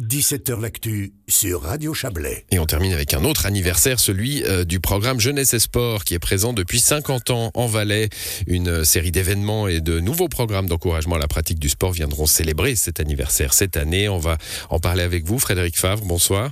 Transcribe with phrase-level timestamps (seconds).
[0.00, 2.46] 17h L'actu sur Radio Chablais.
[2.50, 6.14] Et on termine avec un autre anniversaire, celui euh, du programme Jeunesse et Sport, qui
[6.14, 8.08] est présent depuis 50 ans en Valais.
[8.46, 12.76] Une série d'événements et de nouveaux programmes d'encouragement à la pratique du sport viendront célébrer
[12.76, 14.08] cet anniversaire cette année.
[14.08, 14.38] On va
[14.70, 16.04] en parler avec vous, Frédéric Favre.
[16.06, 16.50] Bonsoir.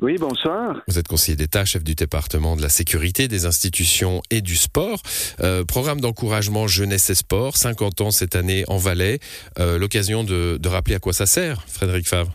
[0.00, 0.82] Oui, bonsoir.
[0.88, 5.00] Vous êtes conseiller d'État, chef du département de la sécurité, des institutions et du sport.
[5.40, 9.20] Euh, programme d'encouragement jeunesse et sport, 50 ans cette année en Valais.
[9.58, 12.34] Euh, L'occasion de, de rappeler à quoi ça sert, Frédéric Favre?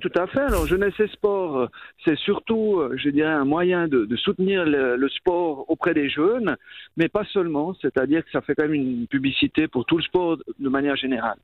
[0.00, 0.40] Tout à fait.
[0.40, 1.68] Alors, jeunesse et sport,
[2.04, 6.56] c'est surtout, euh, je dirais, un moyen de, soutenir le, le, sport auprès des jeunes,
[6.96, 7.74] mais pas seulement.
[7.82, 11.38] C'est-à-dire que ça fait quand même une publicité pour tout le sport de manière générale.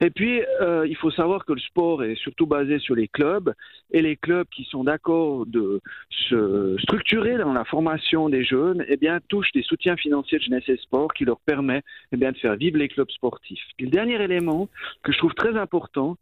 [0.00, 3.52] Et puis, euh, il faut savoir que le sport est surtout basé sur les clubs,
[3.92, 8.96] et les clubs qui sont d'accord de se structurer dans la formation des jeunes, eh
[8.96, 11.82] bien, touchent des soutiens financiers de jeunesse et sport qui leur permet,
[12.12, 13.62] eh bien, de faire vivre les clubs sportifs.
[13.78, 14.68] Et le dernier élément
[15.02, 16.16] que je trouve très important,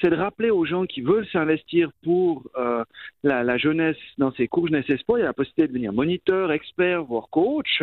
[0.00, 2.84] c'est de rappeler aux gens qui veulent s'investir pour euh,
[3.22, 5.92] la, jeunesse dans ces cours jeunesse et sport, il y a la possibilité de devenir
[5.92, 7.82] moniteur, expert, voire coach.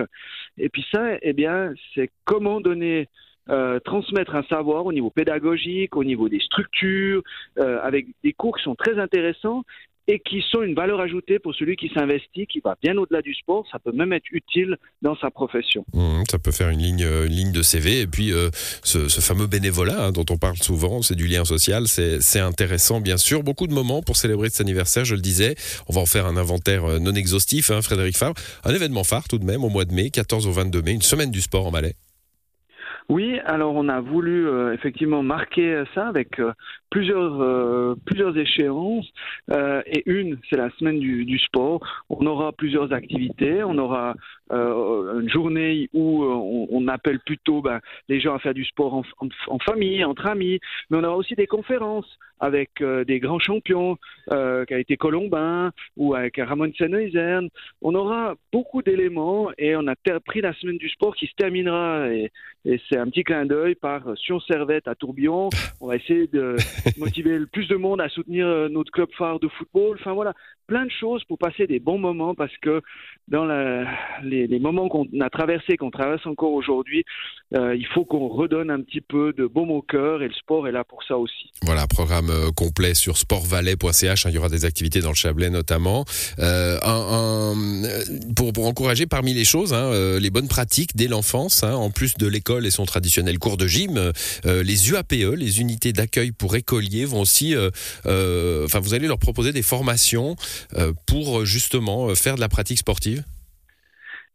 [0.57, 3.07] Et puis ça, eh bien, c'est comment donner
[3.49, 7.23] euh, transmettre un savoir au niveau pédagogique, au niveau des structures,
[7.57, 9.63] euh, avec des cours qui sont très intéressants
[10.07, 13.33] et qui sont une valeur ajoutée pour celui qui s'investit, qui va bien au-delà du
[13.33, 13.65] sport.
[13.71, 15.85] Ça peut même être utile dans sa profession.
[15.93, 18.01] Mmh, ça peut faire une ligne, une ligne de CV.
[18.01, 18.49] Et puis, euh,
[18.83, 21.87] ce, ce, fameux bénévolat hein, dont on parle souvent, c'est du lien social.
[21.87, 23.43] C'est intéressant, bien sûr.
[23.43, 25.55] Beaucoup de moments pour célébrer cet anniversaire, je le disais.
[25.89, 28.35] On va en faire un inventaire euh, non exhaustif, hein, Frédéric Favre.
[28.63, 31.01] Un événement phare tout de même au mois de mai, 14 au 22 mai, une
[31.01, 31.95] semaine du sport en Malais.
[33.09, 36.51] Oui, alors on a voulu euh, effectivement marquer ça avec euh,
[36.89, 39.07] plusieurs euh, plusieurs échéances
[39.51, 41.81] euh, et une c'est la semaine du, du, sport.
[42.09, 44.15] On aura plusieurs activités, on aura
[44.49, 49.03] une journée où on, appelle plutôt ben, les gens à faire du sport en,
[49.47, 52.07] en, famille, entre amis, mais on aura aussi des conférences
[52.39, 53.97] avec des grands champions
[54.29, 57.49] qui a été Colombin ou avec Ramon Senoizern.
[57.81, 62.07] On aura beaucoup d'éléments et on a pris la semaine du sport qui se terminera
[62.07, 62.31] et,
[62.63, 65.49] et c'est un petit clin d'œil par Sion Servette à Tourbillon.
[65.81, 66.55] On va essayer de
[66.97, 69.97] motiver le plus de monde à soutenir notre club phare de football.
[69.99, 70.33] Enfin voilà,
[70.67, 72.81] plein de choses pour passer des bons moments parce que
[73.27, 73.45] dans
[74.23, 77.03] les, moments qu'on a traversés, qu'on traverse encore aujourd'hui,
[77.55, 80.67] euh, il faut qu'on redonne un petit peu de baume au cœur et le sport
[80.67, 81.51] est là pour ça aussi.
[81.63, 84.25] Voilà, programme euh, complet sur sportvalais.ch.
[84.25, 86.05] Hein, il y aura des activités dans le Chablais notamment.
[86.39, 86.77] Euh,
[88.35, 92.15] pour, encourager parmi les choses, hein, euh, les bonnes pratiques dès l'enfance, hein, en plus
[92.15, 94.11] de l'école et son traditionnel cours de gym,
[94.45, 97.55] euh, les UAPE, les unités d'accueil pour écoliers, vont aussi,
[98.05, 100.35] enfin, vous allez leur proposer des formations
[100.75, 103.23] euh, pour justement euh, faire de la pratique sportive?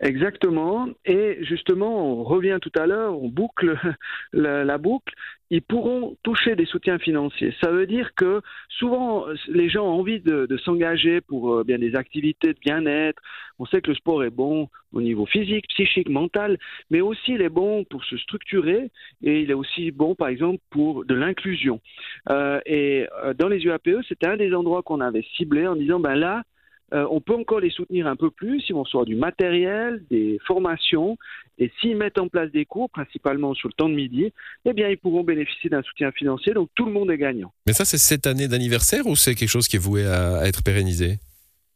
[0.03, 0.89] Exactement.
[1.05, 3.79] Et justement, on revient tout à l'heure, on boucle
[4.33, 5.15] la, la, boucle.
[5.51, 7.55] Ils pourront toucher des soutiens financiers.
[7.63, 11.95] Ça veut dire que souvent, les gens ont envie de, s'engager pour euh, bien des
[11.95, 13.23] activités de bien-être.
[13.61, 16.59] On sait que le sport est bon au niveau physique, psychique, mental,
[16.91, 18.91] mais aussi il est bon pour se structurer
[19.23, 21.81] et il est aussi bon, par exemple, pour de l'inclusion.
[22.29, 26.01] Euh, et euh, dans les UAPE, c'était un des endroits qu'on avait ciblé en disant,
[26.01, 26.43] ben là,
[26.93, 30.39] euh, on peut encore les soutenir un peu plus si on soit du matériel, des
[30.47, 31.17] formations,
[31.59, 34.33] et s'ils mettent en place des cours, principalement sur le temps de midi,
[34.65, 37.53] eh bien, ils pourront bénéficier d'un soutien financier, donc tout le monde est gagnant.
[37.67, 40.47] Mais ça, c'est cette année d'anniversaire ou c'est quelque chose qui est voué à, à
[40.47, 41.19] être pérennisé?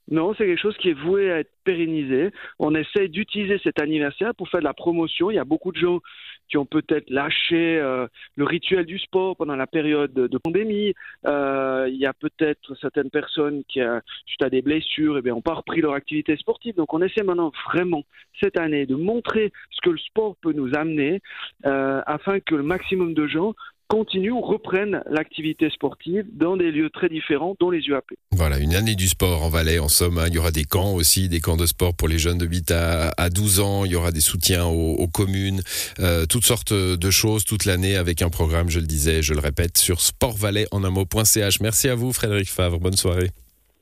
[0.09, 2.31] Non, c'est quelque chose qui est voué à être pérennisé.
[2.61, 5.33] On essaye d'utiliser cet anniversaire pour faire de la promotion.
[5.33, 6.01] Il y a beaucoup de gens
[6.49, 10.95] qui ont peut-être lâché euh, le rituel du sport pendant la période de, pandémie.
[11.27, 15.39] Euh, il y a peut-être certaines personnes qui, euh, suite à des blessures, eh bien,
[15.41, 16.75] pas repris leur activité sportive.
[16.77, 18.05] Donc, on essaie maintenant vraiment
[18.41, 21.21] cette année de montrer ce que le sport peut nous amener
[21.65, 23.55] afin que le maximum de gens
[23.89, 28.05] continuent ou reprennent l'activité sportive dans des lieux très différents, dont les UAP.
[28.33, 30.19] Voilà, une année du sport en Valais, en somme.
[30.19, 30.27] Hein.
[30.29, 32.71] Il y aura des camps aussi, des camps de sport pour les jeunes de 8
[32.71, 33.85] à, à 12 ans.
[33.85, 35.63] Il y aura des soutiens aux, aux communes,
[36.01, 39.41] euh, toutes sortes de choses toute l'année avec un programme, je le disais, je le
[39.41, 41.61] répète, sur sportvalais en un mot.ch.
[41.61, 42.79] Merci à vous, Frédéric Favre.
[42.79, 43.31] Bonne soirée.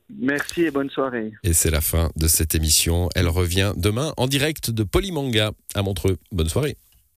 [0.09, 1.31] Merci et bonne soirée.
[1.43, 3.09] Et c'est la fin de cette émission.
[3.15, 6.17] Elle revient demain en direct de Polymanga à Montreux.
[6.31, 6.77] Bonne soirée.